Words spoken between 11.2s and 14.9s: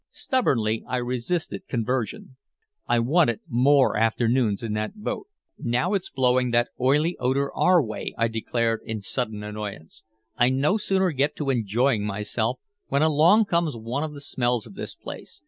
to enjoying myself when along comes one of the smells of